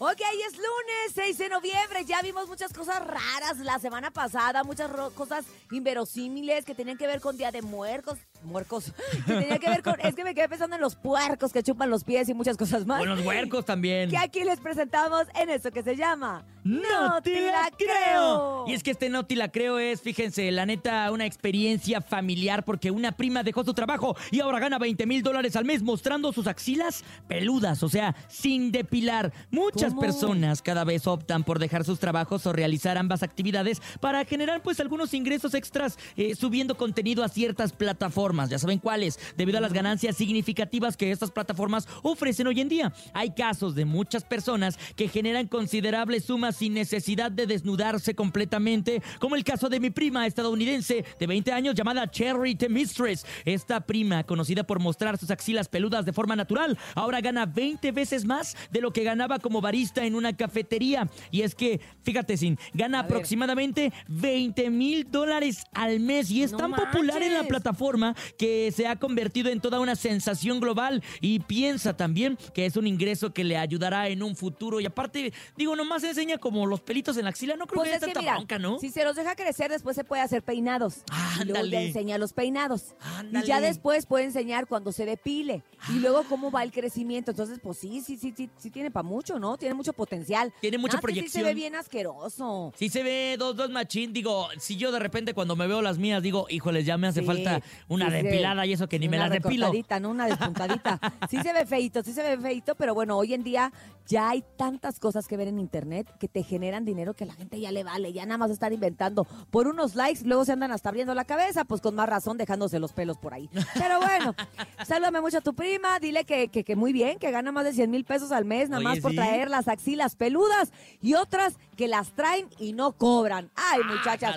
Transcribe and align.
Ok, 0.00 0.20
es 0.46 0.56
lunes 0.56 1.12
6 1.12 1.38
de 1.38 1.48
noviembre. 1.48 2.04
Ya 2.04 2.22
vimos 2.22 2.46
muchas 2.46 2.72
cosas 2.72 3.04
raras 3.04 3.58
la 3.58 3.80
semana 3.80 4.12
pasada, 4.12 4.62
muchas 4.62 4.88
cosas 5.16 5.44
inverosímiles 5.72 6.64
que 6.64 6.76
tenían 6.76 6.96
que 6.96 7.08
ver 7.08 7.20
con 7.20 7.36
Día 7.36 7.50
de 7.50 7.62
Muertos. 7.62 8.16
Muercos. 8.42 8.92
Que 9.26 9.34
tenían 9.34 9.58
que 9.58 9.68
ver 9.68 9.82
con. 9.82 10.00
Es 10.00 10.14
que 10.14 10.24
me 10.24 10.34
quedé 10.34 10.48
pensando 10.48 10.76
en 10.76 10.82
los 10.82 10.96
puercos 10.96 11.52
que 11.52 11.62
chupan 11.62 11.90
los 11.90 12.04
pies 12.04 12.28
y 12.28 12.34
muchas 12.34 12.56
cosas 12.56 12.86
más. 12.86 12.98
Buenos 12.98 13.24
huercos 13.24 13.64
también. 13.64 14.10
Que 14.10 14.16
aquí 14.16 14.44
les 14.44 14.60
presentamos 14.60 15.26
en 15.34 15.50
esto 15.50 15.70
que 15.70 15.82
se 15.82 15.96
llama. 15.96 16.44
¡No 16.64 17.22
te 17.22 17.46
la 17.46 17.70
creo! 17.76 18.64
Y 18.66 18.74
es 18.74 18.82
que 18.82 18.90
este 18.90 19.08
No 19.08 19.24
te 19.24 19.36
la 19.36 19.48
creo 19.48 19.78
es, 19.78 20.02
fíjense, 20.02 20.50
la 20.50 20.66
neta, 20.66 21.10
una 21.12 21.24
experiencia 21.24 22.02
familiar 22.02 22.64
porque 22.64 22.90
una 22.90 23.12
prima 23.12 23.42
dejó 23.42 23.64
su 23.64 23.72
trabajo 23.72 24.16
y 24.30 24.40
ahora 24.40 24.58
gana 24.58 24.78
20 24.78 25.06
mil 25.06 25.22
dólares 25.22 25.56
al 25.56 25.64
mes 25.64 25.82
mostrando 25.82 26.32
sus 26.32 26.46
axilas 26.46 27.04
peludas, 27.26 27.82
o 27.82 27.88
sea, 27.88 28.14
sin 28.28 28.70
depilar. 28.70 29.32
Muchas 29.50 29.94
personas 29.94 30.60
cada 30.60 30.84
vez 30.84 31.06
optan 31.06 31.44
por 31.44 31.58
dejar 31.58 31.84
sus 31.84 31.98
trabajos 32.00 32.46
o 32.46 32.52
realizar 32.52 32.98
ambas 32.98 33.22
actividades 33.22 33.80
para 34.00 34.24
generar 34.24 34.62
pues 34.62 34.78
algunos 34.80 35.14
ingresos 35.14 35.54
extras 35.54 35.98
eh, 36.16 36.34
subiendo 36.34 36.76
contenido 36.76 37.24
a 37.24 37.28
ciertas 37.28 37.72
plataformas. 37.72 38.27
Ya 38.28 38.58
saben 38.58 38.78
cuáles, 38.78 39.18
debido 39.36 39.58
a 39.58 39.60
las 39.60 39.72
ganancias 39.72 40.16
significativas 40.16 40.96
que 40.96 41.10
estas 41.10 41.30
plataformas 41.30 41.88
ofrecen 42.02 42.46
hoy 42.46 42.60
en 42.60 42.68
día. 42.68 42.92
Hay 43.14 43.30
casos 43.30 43.74
de 43.74 43.86
muchas 43.86 44.22
personas 44.22 44.78
que 44.96 45.08
generan 45.08 45.46
considerables 45.46 46.24
sumas 46.24 46.56
sin 46.56 46.74
necesidad 46.74 47.30
de 47.30 47.46
desnudarse 47.46 48.14
completamente, 48.14 49.02
como 49.18 49.34
el 49.34 49.44
caso 49.44 49.68
de 49.68 49.80
mi 49.80 49.90
prima 49.90 50.26
estadounidense 50.26 51.04
de 51.18 51.26
20 51.26 51.52
años 51.52 51.74
llamada 51.74 52.10
Cherry 52.10 52.54
The 52.54 52.68
Mistress. 52.68 53.24
Esta 53.46 53.80
prima, 53.80 54.24
conocida 54.24 54.64
por 54.64 54.78
mostrar 54.78 55.16
sus 55.16 55.30
axilas 55.30 55.68
peludas 55.68 56.04
de 56.04 56.12
forma 56.12 56.36
natural, 56.36 56.78
ahora 56.94 57.20
gana 57.20 57.46
20 57.46 57.92
veces 57.92 58.26
más 58.26 58.56
de 58.70 58.80
lo 58.82 58.92
que 58.92 59.04
ganaba 59.04 59.38
como 59.38 59.60
varita 59.60 60.04
en 60.04 60.14
una 60.14 60.36
cafetería. 60.36 61.08
Y 61.30 61.42
es 61.42 61.54
que, 61.54 61.80
fíjate, 62.02 62.36
Sin, 62.36 62.58
gana 62.74 63.00
aproximadamente 63.00 63.92
20 64.08 64.70
mil 64.70 65.10
dólares 65.10 65.64
al 65.72 66.00
mes 66.00 66.30
y 66.30 66.42
es 66.42 66.56
tan 66.56 66.72
popular 66.72 67.22
en 67.22 67.34
la 67.34 67.44
plataforma 67.44 68.14
que 68.36 68.72
se 68.72 68.86
ha 68.86 68.96
convertido 68.96 69.50
en 69.50 69.60
toda 69.60 69.80
una 69.80 69.96
sensación 69.96 70.60
global. 70.60 71.02
Y 71.20 71.40
piensa 71.40 71.96
también 71.96 72.38
que 72.54 72.66
es 72.66 72.76
un 72.76 72.86
ingreso 72.86 73.32
que 73.32 73.44
le 73.44 73.56
ayudará 73.56 74.08
en 74.08 74.22
un 74.22 74.36
futuro. 74.36 74.80
Y 74.80 74.86
aparte, 74.86 75.32
digo, 75.56 75.76
nomás 75.76 76.02
enseña 76.04 76.38
como 76.38 76.66
los 76.66 76.80
pelitos 76.80 77.16
en 77.16 77.24
la 77.24 77.30
axila. 77.30 77.56
No 77.56 77.66
creo 77.66 77.82
pues 77.82 77.90
que 77.90 78.04
haya 78.04 78.34
tanta 78.34 78.58
¿no? 78.58 78.78
Si 78.78 78.90
se 78.90 79.04
los 79.04 79.16
deja 79.16 79.34
crecer, 79.36 79.70
después 79.70 79.96
se 79.96 80.04
puede 80.04 80.22
hacer 80.22 80.42
peinados. 80.42 81.02
Y 81.40 81.44
luego 81.44 81.66
ya 81.66 81.82
enseña 81.82 82.18
los 82.18 82.32
peinados. 82.32 82.94
Y 83.32 83.42
ya 83.44 83.60
después 83.60 84.06
puede 84.06 84.24
enseñar 84.24 84.66
cuando 84.66 84.92
se 84.92 85.04
depile. 85.04 85.62
Y 85.88 85.98
luego 86.00 86.24
cómo 86.24 86.50
va 86.50 86.62
el 86.62 86.72
crecimiento. 86.72 87.30
Entonces, 87.30 87.60
pues 87.62 87.78
sí, 87.78 88.02
sí, 88.04 88.16
sí, 88.16 88.32
sí, 88.36 88.50
sí 88.56 88.70
tiene 88.70 88.90
para 88.90 89.02
mucho, 89.02 89.38
¿no? 89.38 89.56
tiene 89.56 89.74
mucho 89.74 89.92
potencial. 89.92 90.52
Tiene 90.60 90.78
mucha 90.78 91.00
proyección. 91.00 91.30
sí 91.30 91.38
se 91.38 91.44
ve 91.44 91.54
bien 91.54 91.74
asqueroso. 91.74 92.72
Sí 92.76 92.88
se 92.88 93.02
ve 93.02 93.36
dos, 93.38 93.56
dos 93.56 93.70
machín. 93.70 94.12
Digo, 94.12 94.48
si 94.58 94.76
yo 94.76 94.90
de 94.92 94.98
repente 94.98 95.34
cuando 95.34 95.56
me 95.56 95.66
veo 95.66 95.82
las 95.82 95.98
mías 95.98 96.22
digo, 96.22 96.46
híjoles, 96.48 96.86
ya 96.86 96.96
me 96.96 97.08
hace 97.08 97.22
falta 97.22 97.62
una 97.88 98.07
depilada 98.10 98.64
y 98.66 98.72
eso 98.72 98.88
que 98.88 98.98
ni 98.98 99.08
me 99.08 99.18
la 99.18 99.28
depilo. 99.28 99.70
¿no? 100.00 100.10
Una 100.10 100.26
despuntadita. 100.26 100.98
sí 101.30 101.38
se 101.40 101.52
ve 101.52 101.66
feito, 101.66 102.02
sí 102.02 102.12
se 102.12 102.22
ve 102.22 102.38
feito, 102.38 102.74
pero 102.74 102.94
bueno, 102.94 103.16
hoy 103.16 103.34
en 103.34 103.42
día 103.42 103.72
ya 104.06 104.30
hay 104.30 104.42
tantas 104.56 105.00
cosas 105.00 105.26
que 105.28 105.36
ver 105.36 105.48
en 105.48 105.58
internet 105.58 106.08
que 106.18 106.28
te 106.28 106.42
generan 106.42 106.84
dinero 106.84 107.14
que 107.14 107.26
la 107.26 107.34
gente 107.34 107.60
ya 107.60 107.72
le 107.72 107.84
vale. 107.84 108.12
Ya 108.12 108.24
nada 108.24 108.38
más 108.38 108.50
están 108.50 108.72
inventando 108.72 109.24
por 109.50 109.66
unos 109.66 109.94
likes, 109.94 110.24
luego 110.24 110.44
se 110.44 110.52
andan 110.52 110.72
hasta 110.72 110.88
abriendo 110.88 111.14
la 111.14 111.24
cabeza, 111.24 111.64
pues 111.64 111.80
con 111.80 111.94
más 111.94 112.08
razón 112.08 112.38
dejándose 112.38 112.78
los 112.78 112.92
pelos 112.92 113.18
por 113.18 113.34
ahí. 113.34 113.50
Pero 113.74 113.98
bueno, 113.98 114.34
sálvame 114.86 115.20
mucho 115.20 115.38
a 115.38 115.42
tu 115.42 115.54
prima, 115.54 115.98
dile 115.98 116.24
que, 116.24 116.48
que, 116.48 116.76
muy 116.76 116.92
bien, 116.92 117.18
que 117.18 117.30
gana 117.30 117.52
más 117.52 117.64
de 117.64 117.72
100 117.72 117.90
mil 117.90 118.04
pesos 118.04 118.32
al 118.32 118.44
mes, 118.44 118.68
nada 118.70 118.82
más 118.82 119.00
por 119.00 119.12
traerla 119.12 119.58
las 119.58 119.68
axilas 119.68 120.14
peludas 120.14 120.72
y 121.02 121.14
otras 121.14 121.58
que 121.76 121.88
las 121.88 122.12
traen 122.12 122.48
y 122.58 122.72
no 122.72 122.92
cobran. 122.92 123.50
Ay, 123.56 123.80
muchachas. 123.84 124.36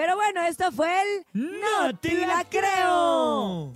Pero 0.00 0.16
bueno, 0.16 0.40
esto 0.44 0.72
fue 0.72 0.88
el 1.02 1.26
No 1.34 1.94
te 2.00 2.26
la 2.26 2.42
creo. 2.48 3.70